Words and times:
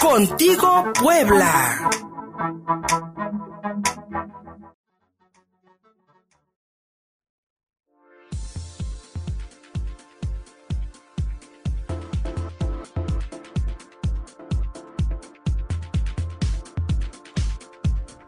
Contigo 0.00 0.92
Puebla. 1.02 1.90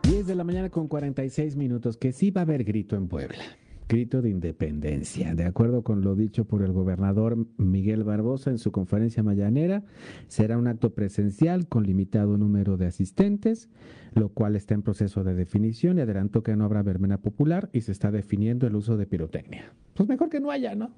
10 0.03 0.27
de 0.27 0.35
la 0.35 0.43
mañana 0.43 0.71
con 0.71 0.89
46 0.89 1.55
minutos, 1.55 1.97
que 1.97 2.11
sí 2.11 2.33
va 2.33 2.41
a 2.41 2.43
haber 2.43 2.65
grito 2.65 2.97
en 2.97 3.07
Puebla. 3.07 3.39
Grito 3.91 4.23
de 4.23 4.31
independencia. 4.31 5.35
De 5.35 5.45
acuerdo 5.45 5.83
con 5.83 6.03
lo 6.03 6.15
dicho 6.15 6.45
por 6.45 6.63
el 6.63 6.71
gobernador 6.71 7.49
Miguel 7.57 8.05
Barbosa 8.05 8.51
en 8.51 8.59
su 8.59 8.71
conferencia 8.71 9.25
mañanera, 9.25 9.83
será 10.29 10.57
un 10.59 10.69
acto 10.69 10.95
presencial 10.95 11.67
con 11.67 11.83
limitado 11.83 12.39
número 12.39 12.77
de 12.77 12.87
asistentes, 12.87 13.69
lo 14.15 14.29
cual 14.29 14.55
está 14.55 14.75
en 14.75 14.83
proceso 14.83 15.25
de 15.25 15.35
definición 15.35 15.99
y 15.99 16.03
adelantó 16.03 16.45
que 16.45 16.55
no 16.55 16.65
habrá 16.65 16.85
verbena 16.85 17.19
popular 17.19 17.69
y 17.73 17.81
se 17.81 17.91
está 17.91 18.13
definiendo 18.13 18.69
el 18.69 18.77
uso 18.77 18.97
de 18.97 19.07
pirotecnia. 19.07 19.73
Pues 19.95 20.09
mejor 20.09 20.29
que 20.29 20.39
no 20.39 20.53
haya, 20.53 20.77
¿no? 20.77 20.93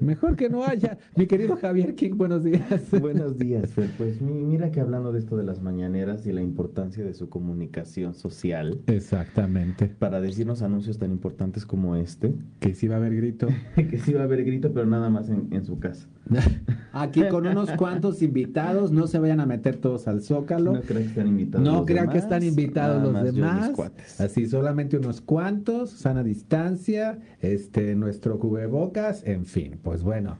Mejor 0.00 0.36
que 0.36 0.48
no 0.48 0.64
haya. 0.64 0.98
Mi 1.16 1.26
querido 1.26 1.56
Javier 1.56 1.94
King, 1.94 2.12
buenos 2.16 2.44
días. 2.44 2.90
Buenos 3.00 3.38
días, 3.38 3.70
Fer. 3.72 3.90
Pues 3.96 4.20
mira 4.20 4.70
que 4.70 4.80
hablando 4.80 5.12
de 5.12 5.18
esto 5.18 5.36
de 5.36 5.44
las 5.44 5.62
mañaneras 5.62 6.26
y 6.26 6.32
la 6.32 6.42
importancia 6.42 7.04
de 7.04 7.14
su 7.14 7.28
comunicación 7.28 8.14
social. 8.14 8.80
Exactamente. 8.86 9.86
Para 9.86 10.20
decirnos 10.20 10.62
anuncios 10.62 10.98
tan 10.98 11.10
importantes 11.10 11.66
como 11.66 11.96
este. 11.96 12.34
Que 12.60 12.74
sí 12.74 12.88
va 12.88 12.96
a 12.96 12.98
haber 12.98 13.16
grito. 13.16 13.48
que 13.76 13.98
sí 13.98 14.12
va 14.12 14.22
a 14.22 14.24
haber 14.24 14.44
grito, 14.44 14.72
pero 14.72 14.86
nada 14.86 15.10
más 15.10 15.28
en, 15.28 15.64
su 15.64 15.78
casa. 15.78 16.08
Aquí 16.92 17.26
con 17.28 17.46
unos 17.46 17.70
cuantos 17.72 18.22
invitados, 18.22 18.92
no 18.92 19.06
se 19.06 19.18
vayan 19.18 19.40
a 19.40 19.46
meter 19.46 19.76
todos 19.76 20.08
al 20.08 20.22
zócalo. 20.22 20.72
No 20.72 20.80
crean 20.80 21.02
que 21.02 21.08
están 21.08 21.26
invitados. 21.26 21.66
No 21.66 21.84
crean 21.84 22.08
que 22.08 22.18
están 22.18 22.42
invitados 22.42 23.02
los 23.02 23.22
demás. 23.22 23.72
Así 24.18 24.46
solamente 24.46 24.96
unos 24.96 25.20
cuantos, 25.20 25.90
sana 25.90 26.22
distancia, 26.22 27.18
este, 27.40 27.94
nuestro 27.94 28.38
cubrebocas, 28.38 29.26
en 29.26 29.44
fin 29.44 29.74
pues 29.82 30.02
bueno. 30.02 30.38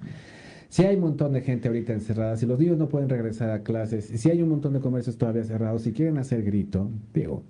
Si 0.68 0.84
hay 0.84 0.96
un 0.96 1.02
montón 1.02 1.32
de 1.32 1.40
gente 1.40 1.68
ahorita 1.68 1.92
encerrada, 1.92 2.36
si 2.36 2.46
los 2.46 2.58
niños 2.58 2.78
no 2.78 2.88
pueden 2.88 3.08
regresar 3.08 3.50
a 3.50 3.62
clases, 3.62 4.06
si 4.06 4.30
hay 4.30 4.42
un 4.42 4.48
montón 4.48 4.72
de 4.72 4.80
comercios 4.80 5.16
todavía 5.16 5.44
cerrados, 5.44 5.82
si 5.82 5.92
quieren 5.92 6.18
hacer 6.18 6.42
grito, 6.42 6.90
digo, 7.12 7.44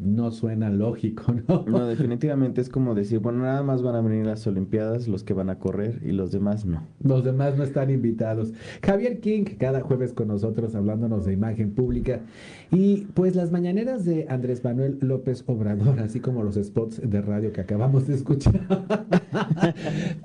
no 0.00 0.30
suena 0.30 0.70
lógico, 0.70 1.34
¿no? 1.48 1.64
No, 1.66 1.86
definitivamente 1.86 2.60
es 2.60 2.68
como 2.68 2.94
decir, 2.94 3.18
bueno, 3.18 3.40
nada 3.40 3.62
más 3.62 3.82
van 3.82 3.94
a 3.94 4.00
venir 4.00 4.24
las 4.24 4.46
Olimpiadas 4.46 5.06
los 5.08 5.24
que 5.24 5.34
van 5.34 5.50
a 5.50 5.58
correr 5.58 6.00
y 6.04 6.12
los 6.12 6.32
demás 6.32 6.64
no. 6.64 6.86
Los 7.02 7.22
demás 7.22 7.56
no 7.56 7.64
están 7.64 7.90
invitados. 7.90 8.52
Javier 8.82 9.20
King, 9.20 9.44
cada 9.58 9.80
jueves 9.82 10.12
con 10.12 10.28
nosotros 10.28 10.74
hablándonos 10.74 11.26
de 11.26 11.34
imagen 11.34 11.72
pública. 11.72 12.20
Y 12.70 13.08
pues 13.14 13.36
las 13.36 13.52
mañaneras 13.52 14.04
de 14.04 14.26
Andrés 14.28 14.64
Manuel 14.64 14.98
López 15.00 15.44
Obrador, 15.46 16.00
así 16.00 16.20
como 16.20 16.42
los 16.42 16.54
spots 16.54 17.00
de 17.04 17.20
radio 17.20 17.52
que 17.52 17.60
acabamos 17.60 18.06
de 18.06 18.14
escuchar, 18.14 18.66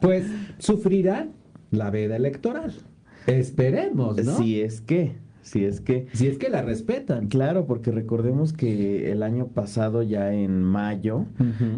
pues 0.02 0.26
sufrirán 0.58 1.32
la 1.72 1.90
veda 1.90 2.16
electoral. 2.16 2.74
Esperemos, 3.28 4.24
¿no? 4.24 4.38
Si 4.38 4.62
es 4.62 4.82
que. 4.82 5.25
Si 5.46 5.64
es 5.64 5.80
que... 5.80 6.08
Si 6.14 6.26
es 6.26 6.40
que 6.40 6.50
la 6.50 6.64
respetan. 6.64 7.28
Claro, 7.28 7.68
porque 7.68 7.92
recordemos 7.92 8.52
que 8.52 9.12
el 9.12 9.22
año 9.22 9.48
pasado, 9.48 10.02
ya 10.02 10.34
en 10.34 10.64
mayo, 10.64 11.26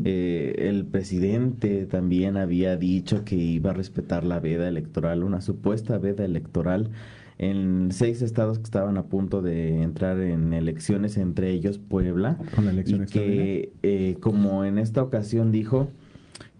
eh, 0.06 0.56
el 0.58 0.86
presidente 0.86 1.86
también 1.86 2.38
había 2.38 2.78
dicho 2.78 3.26
que 3.26 3.36
iba 3.36 3.72
a 3.72 3.74
respetar 3.74 4.24
la 4.24 4.40
veda 4.40 4.70
electoral, 4.70 5.22
una 5.22 5.42
supuesta 5.42 5.98
veda 5.98 6.24
electoral 6.24 6.92
en 7.40 7.90
seis 7.92 8.22
estados 8.22 8.58
que 8.58 8.64
estaban 8.64 8.98
a 8.98 9.04
punto 9.08 9.42
de 9.42 9.84
entrar 9.84 10.20
en 10.22 10.54
elecciones, 10.54 11.18
entre 11.18 11.52
ellos 11.52 11.78
Puebla, 11.78 12.38
Con 12.56 12.66
la 12.66 12.72
elección 12.72 13.04
y 13.04 13.06
que 13.06 13.74
eh, 13.84 14.16
como 14.22 14.64
en 14.64 14.78
esta 14.78 15.04
ocasión 15.04 15.52
dijo 15.52 15.90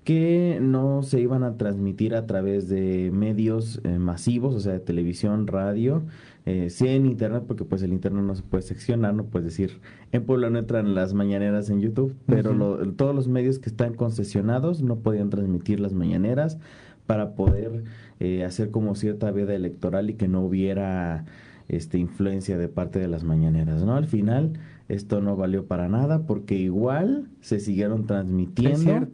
que 0.08 0.60
no 0.62 1.04
se 1.04 1.20
iban 1.20 1.44
a 1.44 1.58
transmitir 1.58 2.16
a 2.16 2.26
través 2.26 2.70
de 2.70 3.12
medios 3.12 3.82
eh, 3.84 4.00
masivos, 4.00 4.56
o 4.56 4.62
sea, 4.62 4.72
de 4.72 4.80
televisión, 4.80 5.48
radio, 5.48 6.02
eh, 6.46 6.70
sí 6.70 6.88
en 6.88 7.06
internet, 7.06 7.44
porque 7.46 7.66
pues 7.66 7.82
el 7.82 7.92
internet 7.92 8.24
no 8.24 8.34
se 8.34 8.42
puede 8.42 8.64
seccionar, 8.64 9.14
no 9.14 9.26
puedes 9.26 9.44
decir, 9.44 9.82
en 10.14 10.24
Puebla 10.24 10.50
no 10.50 10.60
entran 10.60 10.96
las 10.96 11.14
mañaneras 11.14 11.70
en 11.70 11.82
YouTube, 11.82 12.16
pero 12.26 12.54
todos 12.94 13.14
los 13.14 13.28
medios 13.28 13.60
que 13.60 13.70
están 13.70 13.96
concesionados 13.96 14.82
no 14.82 15.00
podían 15.00 15.30
transmitir 15.30 15.82
las 15.82 15.92
mañaneras 15.92 16.58
para 17.06 17.36
poder 17.36 17.84
eh, 18.22 18.46
hacer 18.46 18.72
como 18.72 18.96
cierta 18.96 19.30
veda 19.32 19.56
electoral 19.56 20.10
y 20.10 20.14
que 20.14 20.30
no 20.30 20.40
hubiera 20.40 21.26
este 21.68 21.98
influencia 21.98 22.58
de 22.58 22.70
parte 22.70 23.00
de 23.00 23.10
las 23.10 23.26
mañaneras, 23.26 23.84
¿no? 23.84 23.98
Al 23.98 24.06
final 24.06 24.54
esto 24.88 25.22
no 25.22 25.36
valió 25.36 25.66
para 25.66 25.90
nada 25.90 26.26
porque 26.26 26.56
igual 26.56 27.30
se 27.42 27.60
siguieron 27.60 28.06
transmitiendo 28.06 29.08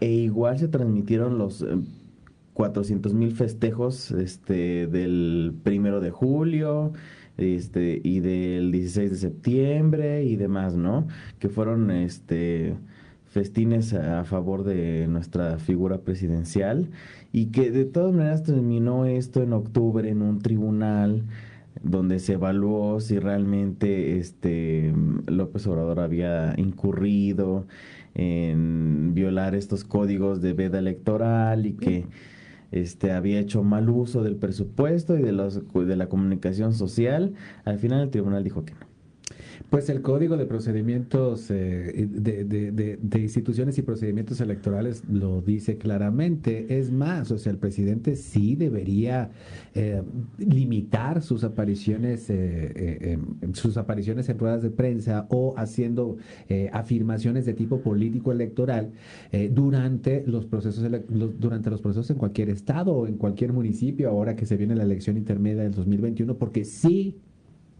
e 0.00 0.10
igual 0.10 0.58
se 0.58 0.68
transmitieron 0.68 1.38
los 1.38 1.62
eh, 1.62 1.78
400 2.54 3.14
mil 3.14 3.32
festejos 3.32 4.10
este, 4.12 4.86
del 4.86 5.54
primero 5.62 6.00
de 6.00 6.10
julio 6.10 6.92
este, 7.36 8.00
y 8.02 8.20
del 8.20 8.70
16 8.70 9.10
de 9.10 9.16
septiembre 9.16 10.24
y 10.24 10.36
demás, 10.36 10.76
¿no? 10.76 11.08
Que 11.38 11.48
fueron 11.48 11.90
este, 11.90 12.76
festines 13.26 13.92
a 13.92 14.24
favor 14.24 14.62
de 14.62 15.08
nuestra 15.08 15.58
figura 15.58 15.98
presidencial 15.98 16.90
y 17.32 17.46
que 17.46 17.72
de 17.72 17.84
todas 17.84 18.14
maneras 18.14 18.44
terminó 18.44 19.06
esto 19.06 19.42
en 19.42 19.52
octubre 19.52 20.08
en 20.08 20.22
un 20.22 20.38
tribunal 20.38 21.24
donde 21.82 22.18
se 22.18 22.34
evaluó 22.34 23.00
si 23.00 23.18
realmente 23.18 24.18
este 24.18 24.92
López 25.26 25.66
Obrador 25.66 26.00
había 26.00 26.54
incurrido 26.56 27.66
en 28.14 29.12
violar 29.14 29.54
estos 29.54 29.84
códigos 29.84 30.40
de 30.40 30.52
veda 30.52 30.78
electoral 30.78 31.66
y 31.66 31.72
que 31.72 32.06
este, 32.70 33.12
había 33.12 33.40
hecho 33.40 33.62
mal 33.62 33.88
uso 33.88 34.22
del 34.22 34.36
presupuesto 34.36 35.18
y 35.18 35.22
de, 35.22 35.32
los, 35.32 35.62
de 35.72 35.96
la 35.96 36.08
comunicación 36.08 36.74
social. 36.74 37.34
Al 37.64 37.78
final 37.78 38.02
el 38.02 38.10
tribunal 38.10 38.44
dijo 38.44 38.64
que 38.64 38.74
no. 38.74 38.93
Pues 39.70 39.88
el 39.88 40.02
Código 40.02 40.36
de 40.36 40.46
Procedimientos 40.46 41.50
eh, 41.50 42.08
de, 42.08 43.20
Instituciones 43.20 43.76
y 43.78 43.82
Procedimientos 43.82 44.40
Electorales 44.40 45.02
lo 45.10 45.40
dice 45.40 45.78
claramente. 45.78 46.78
Es 46.78 46.92
más, 46.92 47.32
o 47.32 47.38
sea, 47.38 47.50
el 47.50 47.58
presidente 47.58 48.14
sí 48.14 48.54
debería 48.54 49.30
eh, 49.74 50.02
limitar 50.38 51.22
sus 51.22 51.42
apariciones, 51.42 52.26
eh, 52.28 53.18
sus 53.52 53.76
apariciones 53.76 54.28
en 54.28 54.38
ruedas 54.38 54.62
de 54.62 54.70
prensa 54.70 55.26
o 55.30 55.54
haciendo 55.56 56.18
afirmaciones 56.72 57.44
de 57.46 57.54
tipo 57.54 57.80
político 57.80 58.30
electoral 58.30 58.92
durante 59.50 60.24
los 60.26 60.46
procesos 60.46 60.84
durante 61.08 61.70
los 61.70 61.80
procesos 61.80 62.10
en 62.10 62.16
cualquier 62.16 62.50
estado 62.50 62.92
o 62.92 63.06
en 63.06 63.16
cualquier 63.16 63.52
municipio 63.52 64.08
ahora 64.08 64.36
que 64.36 64.46
se 64.46 64.56
viene 64.56 64.76
la 64.76 64.84
elección 64.84 65.16
intermedia 65.16 65.62
del 65.62 65.72
2021, 65.72 66.36
porque 66.36 66.64
sí 66.64 67.16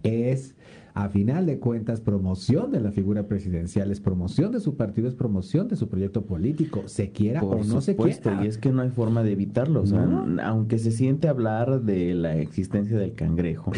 es 0.04 0.54
a 0.94 1.08
final 1.08 1.44
de 1.44 1.58
cuentas, 1.58 2.00
promoción 2.00 2.70
de 2.70 2.80
la 2.80 2.92
figura 2.92 3.26
presidencial, 3.26 3.90
es 3.90 4.00
promoción 4.00 4.52
de 4.52 4.60
su 4.60 4.76
partido, 4.76 5.08
es 5.08 5.14
promoción 5.14 5.66
de 5.66 5.74
su 5.74 5.88
proyecto 5.88 6.24
político, 6.24 6.84
se 6.86 7.10
quiera 7.10 7.42
o 7.42 7.64
no 7.64 7.80
se 7.80 7.96
quiera. 7.96 8.44
Y 8.44 8.46
es 8.46 8.58
que 8.58 8.70
no 8.70 8.82
hay 8.82 8.90
forma 8.90 9.24
de 9.24 9.32
evitarlo. 9.32 9.82
aunque 10.42 10.78
se 10.78 10.92
siente 10.92 11.26
hablar 11.26 11.82
de 11.82 12.14
la 12.14 12.36
existencia 12.36 12.96
del 12.96 13.14
cangrejo, 13.14 13.72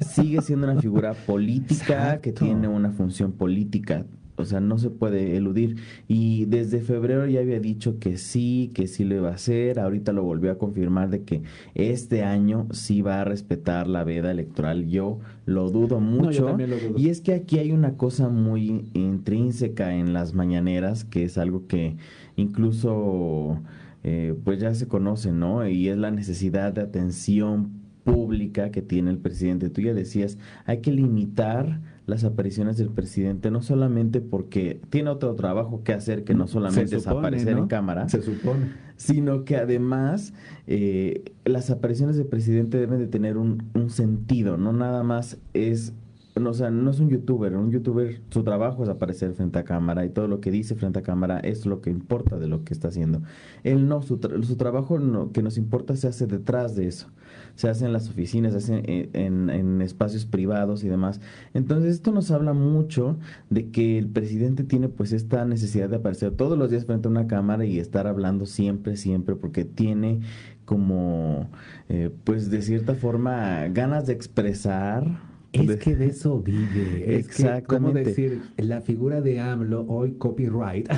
sigue 0.00 0.42
siendo 0.42 0.68
una 0.68 0.80
figura 0.80 1.14
política 1.14 2.20
que 2.20 2.32
tiene 2.32 2.66
una 2.66 2.90
función 2.90 3.32
política 3.32 4.04
o 4.42 4.44
sea, 4.44 4.60
no 4.60 4.78
se 4.78 4.90
puede 4.90 5.36
eludir. 5.36 5.76
Y 6.08 6.44
desde 6.46 6.80
febrero 6.80 7.26
ya 7.26 7.40
había 7.40 7.60
dicho 7.60 7.98
que 7.98 8.16
sí, 8.16 8.70
que 8.74 8.86
sí 8.86 9.04
lo 9.04 9.16
iba 9.16 9.30
a 9.30 9.34
hacer. 9.34 9.80
Ahorita 9.80 10.12
lo 10.12 10.22
volvió 10.22 10.52
a 10.52 10.58
confirmar 10.58 11.10
de 11.10 11.22
que 11.22 11.42
este 11.74 12.22
año 12.22 12.66
sí 12.72 13.02
va 13.02 13.20
a 13.20 13.24
respetar 13.24 13.86
la 13.86 14.04
veda 14.04 14.30
electoral. 14.30 14.88
Yo 14.88 15.18
lo 15.46 15.70
dudo 15.70 16.00
mucho. 16.00 16.56
Y 16.96 17.08
es 17.08 17.20
que 17.20 17.34
aquí 17.34 17.58
hay 17.58 17.72
una 17.72 17.96
cosa 17.96 18.28
muy 18.28 18.90
intrínseca 18.94 19.94
en 19.94 20.12
las 20.12 20.34
mañaneras, 20.34 21.04
que 21.04 21.24
es 21.24 21.38
algo 21.38 21.66
que 21.66 21.96
incluso 22.36 23.58
eh, 24.04 24.34
pues 24.44 24.60
ya 24.60 24.74
se 24.74 24.88
conoce, 24.88 25.32
¿no? 25.32 25.66
Y 25.68 25.88
es 25.88 25.96
la 25.96 26.10
necesidad 26.10 26.72
de 26.72 26.82
atención 26.82 27.81
pública 28.04 28.70
que 28.70 28.82
tiene 28.82 29.10
el 29.10 29.18
presidente. 29.18 29.70
Tú 29.70 29.80
ya 29.80 29.94
decías, 29.94 30.38
hay 30.64 30.78
que 30.78 30.92
limitar 30.92 31.80
las 32.06 32.24
apariciones 32.24 32.76
del 32.76 32.90
presidente, 32.90 33.50
no 33.50 33.62
solamente 33.62 34.20
porque 34.20 34.80
tiene 34.90 35.10
otro 35.10 35.34
trabajo 35.34 35.82
que 35.84 35.92
hacer 35.92 36.24
que 36.24 36.34
no 36.34 36.48
solamente 36.48 36.96
es 36.96 37.06
aparecer 37.06 37.56
en 37.56 37.68
cámara, 37.68 38.08
se 38.08 38.22
supone, 38.22 38.72
sino 38.96 39.44
que 39.44 39.56
además 39.56 40.34
eh, 40.66 41.32
las 41.44 41.70
apariciones 41.70 42.16
del 42.16 42.26
presidente 42.26 42.78
deben 42.78 42.98
de 42.98 43.06
tener 43.06 43.36
un, 43.36 43.70
un 43.74 43.90
sentido, 43.90 44.56
no 44.56 44.72
nada 44.72 45.04
más 45.04 45.38
es 45.54 45.94
o 46.34 46.54
sea, 46.54 46.70
no 46.70 46.90
es 46.90 46.98
un 46.98 47.10
youtuber, 47.10 47.54
un 47.56 47.70
youtuber, 47.70 48.20
su 48.30 48.42
trabajo 48.42 48.82
es 48.82 48.88
aparecer 48.88 49.34
frente 49.34 49.58
a 49.58 49.64
cámara 49.64 50.04
y 50.06 50.08
todo 50.08 50.28
lo 50.28 50.40
que 50.40 50.50
dice 50.50 50.74
frente 50.74 50.98
a 50.98 51.02
cámara 51.02 51.38
es 51.40 51.66
lo 51.66 51.82
que 51.82 51.90
importa 51.90 52.38
de 52.38 52.46
lo 52.46 52.64
que 52.64 52.72
está 52.72 52.88
haciendo. 52.88 53.22
Él 53.64 53.86
no, 53.86 54.00
su, 54.00 54.18
su 54.42 54.56
trabajo 54.56 54.98
que 55.32 55.42
nos 55.42 55.58
importa 55.58 55.94
se 55.94 56.08
hace 56.08 56.26
detrás 56.26 56.74
de 56.74 56.86
eso, 56.88 57.08
se 57.54 57.68
hace 57.68 57.84
en 57.84 57.92
las 57.92 58.08
oficinas, 58.08 58.52
se 58.52 58.58
hace 58.58 59.10
en, 59.12 59.50
en, 59.50 59.82
espacios 59.82 60.24
privados 60.24 60.84
y 60.84 60.88
demás. 60.88 61.20
Entonces 61.52 61.92
esto 61.92 62.12
nos 62.12 62.30
habla 62.30 62.54
mucho 62.54 63.18
de 63.50 63.70
que 63.70 63.98
el 63.98 64.08
presidente 64.08 64.64
tiene 64.64 64.88
pues 64.88 65.12
esta 65.12 65.44
necesidad 65.44 65.90
de 65.90 65.96
aparecer 65.96 66.32
todos 66.32 66.56
los 66.56 66.70
días 66.70 66.86
frente 66.86 67.08
a 67.08 67.10
una 67.10 67.26
cámara 67.26 67.66
y 67.66 67.78
estar 67.78 68.06
hablando 68.06 68.46
siempre, 68.46 68.96
siempre, 68.96 69.36
porque 69.36 69.66
tiene 69.66 70.20
como, 70.64 71.50
eh, 71.90 72.10
pues 72.24 72.50
de 72.50 72.62
cierta 72.62 72.94
forma, 72.94 73.68
ganas 73.68 74.06
de 74.06 74.14
expresar 74.14 75.31
es 75.52 75.76
que 75.76 75.96
de 75.96 76.06
eso 76.06 76.40
vive. 76.40 77.18
Es 77.18 77.28
que, 77.28 77.62
¿cómo 77.66 77.92
decir? 77.92 78.42
La 78.56 78.80
figura 78.80 79.20
de 79.20 79.40
AMLO, 79.40 79.84
hoy 79.86 80.12
copyright. 80.12 80.88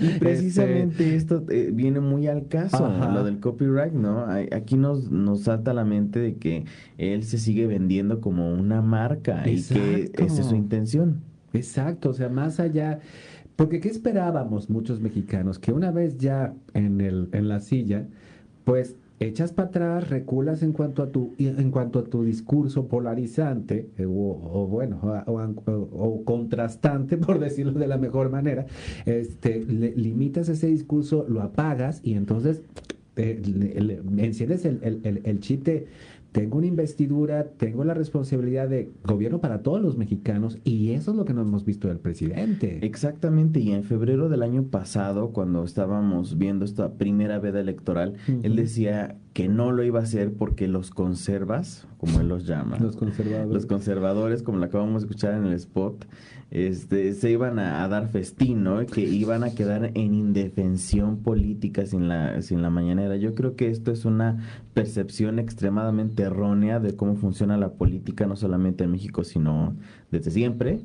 y 0.00 0.08
precisamente 0.18 1.14
este, 1.14 1.16
esto 1.16 1.44
eh, 1.50 1.70
viene 1.72 2.00
muy 2.00 2.26
al 2.26 2.48
caso, 2.48 2.88
lo 3.12 3.24
del 3.24 3.38
copyright, 3.38 3.92
¿no? 3.92 4.26
Aquí 4.52 4.76
nos, 4.76 5.10
nos 5.10 5.42
salta 5.42 5.70
a 5.70 5.74
la 5.74 5.84
mente 5.84 6.18
de 6.18 6.34
que 6.36 6.64
él 6.98 7.22
se 7.24 7.38
sigue 7.38 7.66
vendiendo 7.66 8.20
como 8.20 8.52
una 8.52 8.82
marca 8.82 9.48
y 9.48 9.62
que 9.62 10.10
esa 10.14 10.40
es 10.40 10.46
su 10.46 10.56
intención. 10.56 11.20
Exacto, 11.52 12.10
o 12.10 12.14
sea, 12.14 12.28
más 12.28 12.60
allá... 12.60 13.00
Porque 13.54 13.80
¿qué 13.80 13.88
esperábamos 13.88 14.70
muchos 14.70 15.00
mexicanos? 15.00 15.58
Que 15.58 15.72
una 15.72 15.90
vez 15.90 16.16
ya 16.16 16.54
en, 16.72 17.02
el, 17.02 17.28
en 17.32 17.48
la 17.48 17.60
silla, 17.60 18.06
pues 18.64 18.96
echas 19.26 19.52
para 19.52 19.68
atrás, 19.68 20.10
reculas 20.10 20.62
en 20.62 20.72
cuanto 20.72 21.02
a 21.02 21.10
tu, 21.10 21.34
en 21.38 21.70
cuanto 21.70 22.00
a 22.00 22.04
tu 22.04 22.24
discurso 22.24 22.88
polarizante, 22.88 23.90
eh, 23.98 24.06
o, 24.06 24.66
bueno, 24.68 25.00
o, 25.26 26.24
contrastante, 26.24 27.16
por 27.18 27.38
decirlo 27.38 27.72
de 27.72 27.86
la 27.86 27.98
mejor 27.98 28.30
manera, 28.30 28.66
este, 29.06 29.62
limitas 29.64 30.48
ese 30.48 30.66
discurso, 30.68 31.26
lo 31.28 31.42
apagas 31.42 32.00
y 32.02 32.14
entonces 32.14 32.62
eh, 33.16 33.42
enciendes 34.18 34.64
el, 34.64 34.80
el, 34.82 35.20
el, 35.24 35.40
de 35.40 35.86
tengo 36.32 36.58
una 36.58 36.66
investidura, 36.66 37.44
tengo 37.44 37.84
la 37.84 37.94
responsabilidad 37.94 38.68
de 38.68 38.90
gobierno 39.04 39.40
para 39.40 39.62
todos 39.62 39.80
los 39.80 39.96
mexicanos 39.96 40.58
y 40.64 40.92
eso 40.92 41.10
es 41.10 41.16
lo 41.16 41.24
que 41.24 41.34
no 41.34 41.42
hemos 41.42 41.64
visto 41.64 41.88
del 41.88 41.98
presidente. 41.98 42.78
Exactamente, 42.82 43.60
y 43.60 43.72
en 43.72 43.84
febrero 43.84 44.28
del 44.30 44.42
año 44.42 44.64
pasado, 44.64 45.30
cuando 45.30 45.62
estábamos 45.62 46.38
viendo 46.38 46.64
esta 46.64 46.94
primera 46.94 47.38
veda 47.38 47.60
electoral, 47.60 48.14
él 48.42 48.56
decía 48.56 49.18
que 49.32 49.48
no 49.48 49.72
lo 49.72 49.82
iba 49.82 50.00
a 50.00 50.02
hacer 50.02 50.32
porque 50.32 50.68
los 50.68 50.90
conservas, 50.90 51.86
como 51.98 52.20
él 52.20 52.28
los 52.28 52.46
llama, 52.46 52.78
los 52.78 52.96
conservadores, 52.96 53.52
los 53.52 53.66
conservadores 53.66 54.42
como 54.42 54.58
lo 54.58 54.64
acabamos 54.66 55.02
de 55.02 55.06
escuchar 55.06 55.34
en 55.34 55.46
el 55.46 55.54
spot, 55.54 56.06
este, 56.50 57.14
se 57.14 57.30
iban 57.30 57.58
a, 57.58 57.88
dar 57.88 58.08
festín, 58.08 58.62
¿no? 58.62 58.84
Que 58.84 59.00
iban 59.00 59.42
a 59.42 59.54
quedar 59.54 59.90
en 59.94 60.12
indefensión 60.12 61.16
política 61.22 61.86
sin 61.86 62.08
la, 62.08 62.42
sin 62.42 62.60
la 62.60 62.68
mañanera. 62.68 63.16
Yo 63.16 63.34
creo 63.34 63.56
que 63.56 63.70
esto 63.70 63.90
es 63.90 64.04
una 64.04 64.36
percepción 64.74 65.38
extremadamente 65.38 66.24
errónea 66.24 66.78
de 66.78 66.94
cómo 66.94 67.16
funciona 67.16 67.56
la 67.56 67.72
política, 67.72 68.26
no 68.26 68.36
solamente 68.36 68.84
en 68.84 68.90
México, 68.90 69.24
sino 69.24 69.74
desde 70.10 70.30
siempre. 70.30 70.80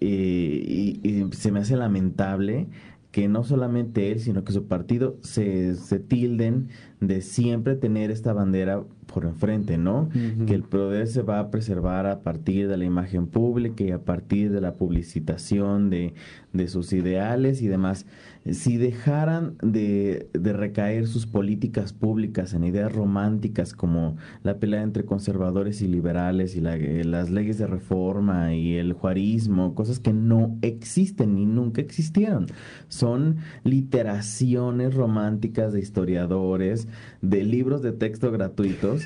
y, 0.00 1.00
y 1.04 1.28
se 1.30 1.52
me 1.52 1.60
hace 1.60 1.76
lamentable 1.76 2.66
que 3.12 3.28
no 3.28 3.44
solamente 3.44 4.10
él, 4.10 4.20
sino 4.20 4.42
que 4.42 4.52
su 4.52 4.66
partido 4.66 5.18
se, 5.22 5.76
se 5.76 6.00
tilden 6.00 6.70
de 7.00 7.20
siempre 7.20 7.76
tener 7.76 8.10
esta 8.10 8.32
bandera 8.32 8.84
por 9.12 9.24
enfrente, 9.24 9.78
¿no? 9.78 10.08
Que 10.46 10.54
el 10.54 10.62
poder 10.62 11.06
se 11.06 11.22
va 11.22 11.38
a 11.38 11.50
preservar 11.50 12.06
a 12.06 12.20
partir 12.20 12.68
de 12.68 12.76
la 12.76 12.84
imagen 12.84 13.26
pública 13.26 13.84
y 13.84 13.90
a 13.90 13.98
partir 13.98 14.50
de 14.50 14.60
la 14.60 14.74
publicitación 14.74 15.90
de, 15.90 16.14
de 16.52 16.68
sus 16.68 16.92
ideales 16.92 17.62
y 17.62 17.68
demás. 17.68 18.06
Si 18.50 18.76
dejaran 18.76 19.54
de, 19.62 20.28
de, 20.32 20.52
recaer 20.52 21.06
sus 21.06 21.26
políticas 21.26 21.92
públicas 21.92 22.54
en 22.54 22.64
ideas 22.64 22.92
románticas 22.92 23.72
como 23.72 24.16
la 24.42 24.58
pelea 24.58 24.82
entre 24.82 25.04
conservadores 25.04 25.80
y 25.80 25.86
liberales 25.86 26.56
y 26.56 26.60
las 26.60 27.30
leyes 27.30 27.58
de 27.58 27.68
reforma 27.68 28.54
y 28.54 28.74
el 28.74 28.94
juarismo, 28.94 29.76
cosas 29.76 30.00
que 30.00 30.12
no 30.12 30.58
existen 30.62 31.36
ni 31.36 31.46
nunca 31.46 31.80
existieron, 31.80 32.46
son 32.88 33.36
literaciones 33.62 34.94
románticas 34.94 35.72
de 35.72 35.78
historiadores, 35.80 36.88
de 37.20 37.44
libros 37.44 37.80
de 37.80 37.92
texto 37.92 38.32
gratuitos 38.32 39.01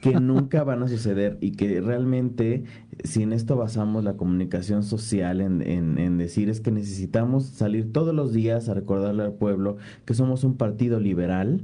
que 0.00 0.18
nunca 0.18 0.64
van 0.64 0.82
a 0.82 0.88
suceder 0.88 1.36
y 1.40 1.52
que 1.52 1.80
realmente 1.80 2.64
si 3.04 3.22
en 3.22 3.32
esto 3.32 3.56
basamos 3.56 4.02
la 4.02 4.14
comunicación 4.14 4.82
social 4.82 5.40
en, 5.40 5.62
en, 5.62 6.18
decir 6.18 6.48
es 6.48 6.60
que 6.60 6.70
necesitamos 6.70 7.44
salir 7.44 7.92
todos 7.92 8.14
los 8.14 8.32
días 8.32 8.68
a 8.68 8.74
recordarle 8.74 9.24
al 9.24 9.34
pueblo 9.34 9.76
que 10.04 10.14
somos 10.14 10.42
un 10.42 10.56
partido 10.56 11.00
liberal, 11.00 11.62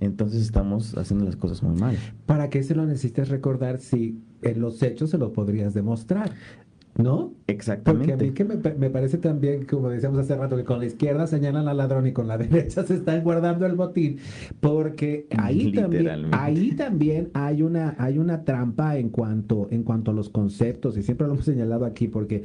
entonces 0.00 0.42
estamos 0.42 0.96
haciendo 0.96 1.24
las 1.24 1.36
cosas 1.36 1.62
muy 1.62 1.80
mal. 1.80 1.96
¿Para 2.26 2.50
qué 2.50 2.62
se 2.62 2.74
lo 2.74 2.84
necesitas 2.84 3.28
recordar 3.28 3.78
si 3.78 4.20
en 4.42 4.60
los 4.60 4.82
hechos 4.82 5.10
se 5.10 5.18
lo 5.18 5.32
podrías 5.32 5.72
demostrar? 5.72 6.32
¿No? 6.98 7.34
Exactamente. 7.46 8.12
Porque 8.12 8.24
a 8.24 8.26
mí 8.26 8.32
que 8.32 8.72
me, 8.74 8.90
parece 8.90 9.18
también, 9.18 9.66
como 9.66 9.90
decíamos 9.90 10.18
hace 10.18 10.34
rato, 10.34 10.56
que 10.56 10.64
con 10.64 10.78
la 10.78 10.86
izquierda 10.86 11.26
señalan 11.26 11.68
al 11.68 11.76
ladrón 11.76 12.06
y 12.06 12.12
con 12.12 12.26
la 12.26 12.38
derecha 12.38 12.84
se 12.84 12.94
están 12.94 13.22
guardando 13.22 13.66
el 13.66 13.74
botín, 13.74 14.18
porque 14.60 15.26
ahí 15.36 15.72
también, 15.72 16.28
ahí 16.32 16.72
también 16.72 17.30
hay 17.34 17.62
una, 17.62 17.96
hay 17.98 18.18
una 18.18 18.44
trampa 18.44 18.96
en 18.96 19.10
cuanto, 19.10 19.68
en 19.70 19.82
cuanto 19.82 20.10
a 20.10 20.14
los 20.14 20.30
conceptos, 20.30 20.96
y 20.96 21.02
siempre 21.02 21.26
lo 21.26 21.34
hemos 21.34 21.44
señalado 21.44 21.84
aquí, 21.84 22.08
porque 22.08 22.44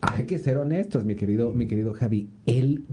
hay 0.00 0.24
que 0.24 0.38
ser 0.38 0.56
honestos, 0.56 1.04
mi 1.04 1.14
querido, 1.14 1.52
mi 1.52 1.66
querido 1.66 1.92
Javi, 1.92 2.30
el 2.46 2.84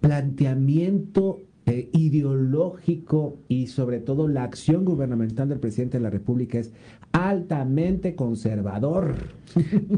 planteamiento 0.00 1.40
eh, 1.66 1.88
ideológico 1.92 3.38
y 3.48 3.66
sobre 3.66 3.98
todo 3.98 4.28
la 4.28 4.44
acción 4.44 4.84
gubernamental 4.84 5.48
del 5.48 5.58
presidente 5.58 5.98
de 5.98 6.04
la 6.04 6.10
República 6.10 6.58
es 6.58 6.72
altamente 7.10 8.14
conservador. 8.14 9.16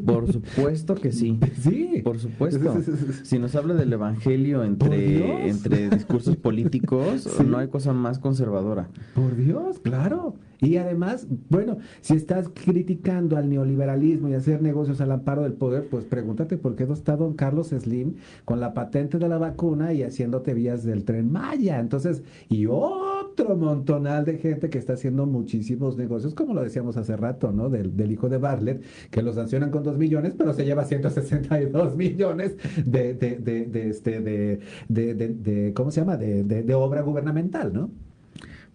Por 0.05 0.31
supuesto 0.33 0.95
que 0.95 1.13
sí. 1.13 1.39
Sí. 1.59 2.03
Por 2.05 2.19
supuesto. 2.19 2.77
Si 3.25 3.39
nos 3.39 3.55
habla 3.57 3.75
del 3.75 3.93
evangelio 3.93 4.65
entre, 4.65 5.49
entre 5.49 5.91
discursos 5.91 6.37
políticos, 6.37 7.29
no 7.45 7.59
hay 7.59 7.69
cosa 7.69 7.93
más 7.93 8.19
conservadora. 8.19 8.89
Por 9.15 9.37
Dios, 9.37 9.81
claro. 9.81 10.37
Y 10.61 10.77
además, 10.77 11.27
bueno, 11.49 11.79
si 12.01 12.15
estás 12.15 12.49
criticando 12.49 13.37
al 13.37 13.49
neoliberalismo 13.49 14.29
y 14.29 14.35
hacer 14.35 14.61
negocios 14.61 15.01
al 15.01 15.13
amparo 15.13 15.43
del 15.43 15.53
poder, 15.53 15.89
pues 15.89 16.05
pregúntate 16.05 16.57
por 16.57 16.75
qué 16.75 16.85
no 16.85 16.95
está 16.95 17.17
don 17.17 17.35
Carlos 17.35 17.69
Slim 17.69 18.17
con 18.45 18.59
la 18.59 18.75
patente 18.75 19.19
de 19.19 19.29
la 19.29 19.39
vacuna 19.39 19.93
y 19.93 20.03
haciéndote 20.03 20.55
vías 20.55 20.83
del 20.83 21.05
tren 21.05 21.31
Maya. 21.31 21.79
Entonces, 21.79 22.25
y 22.49 22.67
otro 22.67 23.57
montonal 23.57 24.25
de 24.25 24.39
gente 24.39 24.69
que 24.69 24.79
está 24.79 24.95
haciendo 24.95 25.27
muchísimos 25.27 25.97
negocios, 25.97 26.35
como 26.35 26.55
lo 26.55 26.63
decíamos 26.63 26.97
hace 26.97 27.17
rato, 27.17 27.53
¿no? 27.53 27.71
Del, 27.71 28.11
hijo 28.11 28.29
de 28.29 28.39
Bartlett, 28.39 28.83
que 29.11 29.23
lo 29.23 29.33
sancionan 29.39 29.71
con 29.71 29.83
dos 29.83 29.97
millones, 29.97 30.35
pero 30.37 30.53
se 30.53 30.65
lleva 30.65 30.85
162 30.85 31.97
millones 31.97 32.57
de, 32.85 33.15
de, 33.15 33.37
de, 33.39 33.65
de 33.67 33.89
este, 33.89 34.21
de, 34.21 35.73
¿cómo 35.75 35.91
se 35.91 36.01
llama? 36.01 36.17
De 36.17 36.75
obra 36.75 37.01
gubernamental, 37.03 37.73
¿no? 37.73 37.91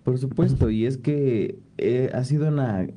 Por 0.03 0.17
supuesto, 0.17 0.69
y 0.69 0.85
es 0.85 0.97
que 0.97 1.59
eh, 1.77 2.09
ha 2.13 2.23
sido 2.25 2.49
una 2.49 2.87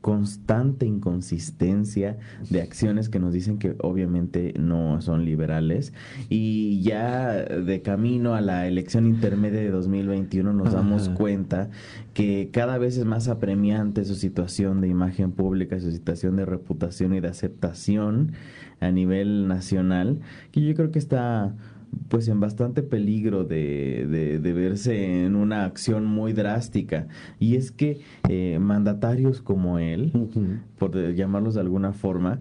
constante 0.00 0.86
inconsistencia 0.86 2.18
de 2.48 2.62
acciones 2.62 3.08
que 3.08 3.18
nos 3.18 3.32
dicen 3.32 3.58
que 3.58 3.76
obviamente 3.80 4.54
no 4.58 5.00
son 5.02 5.24
liberales. 5.24 5.92
Y 6.28 6.80
ya 6.82 7.34
de 7.34 7.82
camino 7.82 8.34
a 8.34 8.40
la 8.40 8.66
elección 8.66 9.06
intermedia 9.06 9.60
de 9.60 9.70
2021 9.70 10.52
nos 10.52 10.72
damos 10.72 11.08
cuenta 11.10 11.70
que 12.14 12.50
cada 12.52 12.78
vez 12.78 12.96
es 12.96 13.04
más 13.04 13.28
apremiante 13.28 14.04
su 14.04 14.14
situación 14.14 14.80
de 14.80 14.88
imagen 14.88 15.32
pública, 15.32 15.78
su 15.80 15.90
situación 15.90 16.36
de 16.36 16.46
reputación 16.46 17.14
y 17.14 17.20
de 17.20 17.28
aceptación 17.28 18.32
a 18.80 18.90
nivel 18.90 19.48
nacional, 19.48 20.20
que 20.50 20.62
yo 20.62 20.74
creo 20.74 20.90
que 20.90 20.98
está 20.98 21.54
pues 22.08 22.28
en 22.28 22.40
bastante 22.40 22.82
peligro 22.82 23.44
de, 23.44 24.38
de, 24.40 24.52
verse 24.52 25.24
en 25.24 25.36
una 25.36 25.64
acción 25.64 26.04
muy 26.06 26.32
drástica. 26.32 27.06
Y 27.38 27.56
es 27.56 27.70
que 27.70 28.00
eh, 28.28 28.58
mandatarios 28.60 29.40
como 29.40 29.78
él, 29.78 30.12
por 30.78 31.14
llamarlos 31.14 31.54
de 31.54 31.60
alguna 31.60 31.92
forma, 31.92 32.40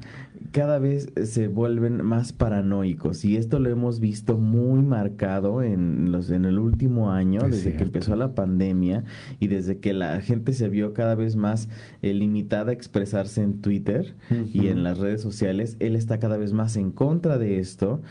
cada 0.51 0.79
vez 0.79 1.11
se 1.23 1.47
vuelven 1.47 2.03
más 2.03 2.33
paranoicos. 2.33 3.23
Y 3.25 3.37
esto 3.37 3.59
lo 3.59 3.69
hemos 3.69 3.99
visto 3.99 4.37
muy 4.37 4.81
marcado 4.81 5.61
en, 5.61 6.11
los, 6.11 6.31
en 6.31 6.45
el 6.45 6.57
último 6.57 7.11
año, 7.11 7.41
desde 7.41 7.75
que 7.75 7.83
empezó 7.83 8.15
la 8.15 8.33
pandemia 8.33 9.03
y 9.39 9.47
desde 9.47 9.77
que 9.77 9.93
la 9.93 10.19
gente 10.21 10.53
se 10.53 10.69
vio 10.69 10.93
cada 10.93 11.15
vez 11.15 11.35
más 11.35 11.69
eh, 12.01 12.13
limitada 12.13 12.71
a 12.71 12.73
expresarse 12.73 13.43
en 13.43 13.61
Twitter 13.61 14.15
y 14.53 14.67
en 14.67 14.83
las 14.83 14.97
redes 14.97 15.21
sociales. 15.21 15.77
Él 15.79 15.95
está 15.95 16.19
cada 16.19 16.37
vez 16.37 16.53
más 16.53 16.75
en 16.75 16.91
contra 16.91 17.37
de 17.37 17.59
esto. 17.59 18.01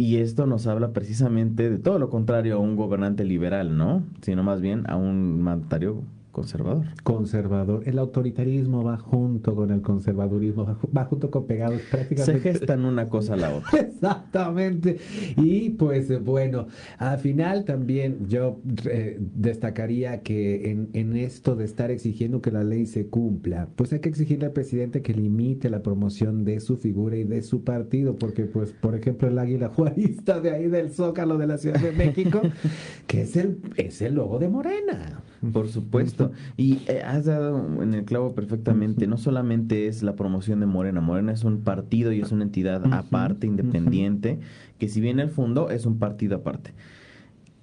Y 0.00 0.18
esto 0.18 0.46
nos 0.46 0.68
habla 0.68 0.92
precisamente 0.92 1.68
de 1.68 1.78
todo 1.78 1.98
lo 1.98 2.08
contrario 2.08 2.54
a 2.54 2.58
un 2.58 2.76
gobernante 2.76 3.24
liberal, 3.24 3.76
¿no? 3.76 4.04
Sino 4.22 4.44
más 4.44 4.60
bien 4.60 4.88
a 4.88 4.94
un 4.94 5.42
mandatario 5.42 6.04
conservador. 6.32 6.84
Conservador. 7.02 7.82
El 7.86 7.98
autoritarismo 7.98 8.84
va 8.84 8.96
junto 8.96 9.54
con 9.54 9.70
el 9.70 9.82
conservadurismo, 9.82 10.78
va, 10.96 11.04
junto 11.04 11.30
con 11.30 11.46
pegados 11.46 11.80
prácticamente. 11.90 12.40
Se 12.40 12.52
gestan 12.52 12.84
una 12.84 13.08
cosa 13.08 13.34
a 13.34 13.36
la 13.36 13.54
otra. 13.54 13.78
Exactamente. 13.80 14.98
Y 15.36 15.70
pues 15.70 16.22
bueno, 16.24 16.66
al 16.98 17.18
final 17.18 17.64
también 17.64 18.28
yo 18.28 18.60
eh, 18.90 19.18
destacaría 19.20 20.22
que 20.22 20.70
en, 20.70 20.90
en 20.92 21.16
esto 21.16 21.56
de 21.56 21.64
estar 21.64 21.90
exigiendo 21.90 22.40
que 22.40 22.50
la 22.50 22.64
ley 22.64 22.86
se 22.86 23.08
cumpla, 23.08 23.68
pues 23.76 23.92
hay 23.92 24.00
que 24.00 24.08
exigirle 24.08 24.46
al 24.46 24.52
presidente 24.52 25.02
que 25.02 25.14
limite 25.14 25.70
la 25.70 25.82
promoción 25.82 26.44
de 26.44 26.60
su 26.60 26.76
figura 26.76 27.16
y 27.16 27.24
de 27.24 27.42
su 27.42 27.64
partido, 27.64 28.16
porque 28.16 28.44
pues 28.44 28.72
por 28.72 28.94
ejemplo 28.94 29.28
el 29.28 29.38
águila 29.38 29.68
juarista 29.68 30.40
de 30.40 30.50
ahí 30.50 30.68
del 30.68 30.90
Zócalo 30.90 31.38
de 31.38 31.46
la 31.46 31.58
Ciudad 31.58 31.80
de 31.80 31.92
México, 31.92 32.40
que 33.06 33.22
es 33.22 33.36
el, 33.36 33.58
es 33.76 34.02
el 34.02 34.14
logo 34.14 34.38
de 34.38 34.48
Morena. 34.48 35.22
Por 35.52 35.68
supuesto. 35.68 36.17
Y 36.56 36.80
eh, 36.88 37.02
has 37.04 37.26
dado 37.26 37.82
en 37.82 37.94
el 37.94 38.04
clavo 38.04 38.34
perfectamente. 38.34 39.06
No 39.06 39.16
solamente 39.16 39.86
es 39.86 40.02
la 40.02 40.16
promoción 40.16 40.60
de 40.60 40.66
Morena. 40.66 41.00
Morena 41.00 41.32
es 41.32 41.44
un 41.44 41.60
partido 41.60 42.12
y 42.12 42.20
es 42.20 42.32
una 42.32 42.44
entidad 42.44 42.82
aparte, 42.92 43.46
independiente, 43.46 44.40
que 44.78 44.88
si 44.88 45.00
bien 45.00 45.20
el 45.20 45.30
fondo 45.30 45.70
es 45.70 45.86
un 45.86 45.98
partido 45.98 46.36
aparte. 46.36 46.72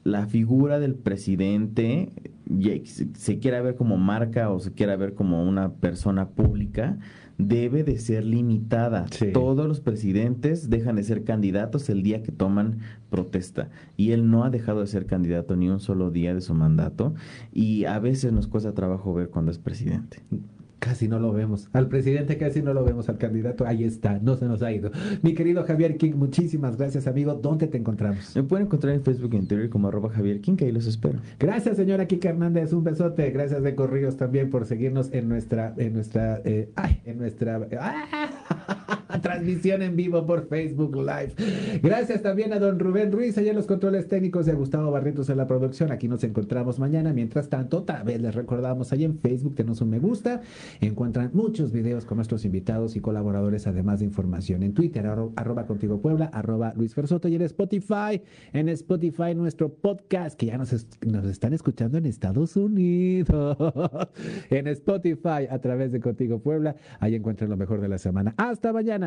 La 0.03 0.27
figura 0.27 0.79
del 0.79 0.93
presidente, 0.93 2.09
se 3.15 3.39
quiera 3.39 3.61
ver 3.61 3.75
como 3.75 3.97
marca 3.97 4.51
o 4.51 4.59
se 4.59 4.71
quiera 4.71 4.95
ver 4.95 5.15
como 5.15 5.43
una 5.43 5.73
persona 5.73 6.29
pública, 6.29 6.99
debe 7.37 7.83
de 7.83 7.99
ser 7.99 8.25
limitada. 8.25 9.05
Todos 9.33 9.67
los 9.67 9.81
presidentes 9.81 10.69
dejan 10.69 10.95
de 10.95 11.03
ser 11.03 11.23
candidatos 11.23 11.89
el 11.89 12.03
día 12.03 12.23
que 12.23 12.31
toman 12.31 12.79
protesta. 13.09 13.69
Y 13.97 14.11
él 14.11 14.29
no 14.29 14.43
ha 14.43 14.49
dejado 14.49 14.81
de 14.81 14.87
ser 14.87 15.05
candidato 15.05 15.55
ni 15.55 15.69
un 15.69 15.79
solo 15.79 16.11
día 16.11 16.33
de 16.33 16.41
su 16.41 16.53
mandato. 16.53 17.13
Y 17.51 17.85
a 17.85 17.99
veces 17.99 18.31
nos 18.31 18.47
cuesta 18.47 18.73
trabajo 18.73 19.13
ver 19.13 19.29
cuando 19.29 19.51
es 19.51 19.59
presidente 19.59 20.21
casi 20.85 21.07
no 21.07 21.19
lo 21.19 21.33
vemos. 21.33 21.67
Al 21.73 21.87
presidente 21.87 22.37
casi 22.37 22.61
no 22.61 22.71
lo 22.71 22.83
vemos, 22.85 23.09
al 23.09 23.17
candidato 23.17 23.65
ahí 23.65 23.83
está, 23.83 24.19
no 24.19 24.35
se 24.35 24.45
nos 24.45 24.61
ha 24.61 24.71
ido. 24.71 24.91
Mi 25.23 25.33
querido 25.33 25.63
Javier 25.63 25.97
King, 25.97 26.13
muchísimas 26.15 26.77
gracias, 26.77 27.07
amigo. 27.07 27.33
¿Dónde 27.33 27.65
te 27.65 27.79
encontramos? 27.79 28.35
Me 28.35 28.43
pueden 28.43 28.67
encontrar 28.67 28.93
en 28.93 29.03
Facebook 29.03 29.33
y 29.33 29.37
en 29.37 29.47
Twitter 29.47 29.69
como 29.71 29.87
arroba 29.87 30.11
Javier 30.11 30.41
King, 30.41 30.55
que 30.55 30.65
ahí 30.65 30.71
los 30.71 30.85
espero. 30.85 31.17
Gracias, 31.39 31.77
señora 31.77 32.05
Kika 32.05 32.29
Hernández, 32.29 32.71
un 32.71 32.83
besote. 32.83 33.31
Gracias 33.31 33.63
de 33.63 33.73
Corrillos 33.73 34.15
también 34.15 34.51
por 34.51 34.67
seguirnos 34.67 35.11
en 35.11 35.27
nuestra, 35.27 35.73
en 35.75 35.93
nuestra, 35.93 36.39
eh, 36.45 36.69
ay, 36.75 37.01
en 37.05 37.17
nuestra, 37.17 37.67
¡ah! 37.81 39.01
Transmisión 39.21 39.81
en 39.81 39.95
vivo 39.95 40.25
por 40.25 40.47
Facebook 40.47 40.95
Live. 40.95 41.33
Gracias 41.81 42.21
también 42.21 42.53
a 42.53 42.59
don 42.59 42.79
Rubén 42.79 43.11
Ruiz, 43.11 43.37
allá 43.37 43.51
en 43.51 43.55
los 43.55 43.65
controles 43.65 44.07
técnicos 44.07 44.47
y 44.47 44.51
a 44.51 44.53
Gustavo 44.53 44.91
Barrientos 44.91 45.29
en 45.29 45.37
la 45.37 45.47
producción. 45.47 45.91
Aquí 45.91 46.07
nos 46.07 46.23
encontramos 46.23 46.79
mañana. 46.79 47.13
Mientras 47.13 47.49
tanto, 47.49 47.79
otra 47.79 48.03
vez 48.03 48.21
les 48.21 48.35
recordamos 48.35 48.91
ahí 48.91 49.03
en 49.03 49.19
Facebook, 49.19 49.55
tenemos 49.55 49.81
un 49.81 49.89
me 49.89 49.99
gusta. 49.99 50.41
Encuentran 50.81 51.31
muchos 51.33 51.71
videos 51.71 52.05
con 52.05 52.17
nuestros 52.17 52.45
invitados 52.45 52.95
y 52.95 52.99
colaboradores, 52.99 53.67
además 53.67 53.99
de 53.99 54.05
información 54.05 54.63
en 54.63 54.73
Twitter, 54.73 55.05
arroba 55.05 55.65
contigo 55.65 56.01
Puebla, 56.01 56.25
arroba 56.25 56.73
Luis 56.75 56.93
Fersoto 56.93 57.27
y 57.27 57.35
en 57.35 57.41
Spotify, 57.43 58.21
en 58.53 58.69
Spotify 58.69 59.35
nuestro 59.35 59.73
podcast, 59.73 60.37
que 60.37 60.47
ya 60.47 60.57
nos, 60.57 60.87
nos 61.05 61.25
están 61.25 61.53
escuchando 61.53 61.97
en 61.97 62.05
Estados 62.05 62.55
Unidos, 62.55 63.57
en 64.49 64.67
Spotify 64.67 65.47
a 65.49 65.59
través 65.59 65.91
de 65.91 65.99
Contigo 65.99 66.39
Puebla. 66.39 66.75
Ahí 66.99 67.15
encuentran 67.15 67.49
lo 67.49 67.57
mejor 67.57 67.81
de 67.81 67.87
la 67.87 67.97
semana. 67.97 68.33
Hasta 68.37 68.73
mañana. 68.73 69.04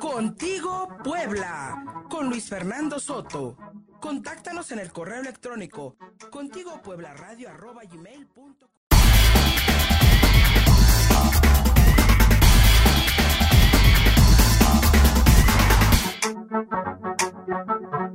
Contigo 0.00 0.88
Puebla, 1.02 2.04
con 2.08 2.28
Luis 2.28 2.48
Fernando 2.48 2.98
Soto. 2.98 3.56
Contáctanos 4.00 4.70
en 4.72 4.78
el 4.78 4.92
correo 4.92 5.20
electrónico 5.20 5.96
contigo 6.30 6.80
puebla 6.82 7.14
radio 7.14 7.50
arroba 7.50 7.82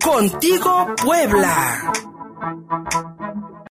Contigo 0.03 0.95
Puebla. 1.03 1.91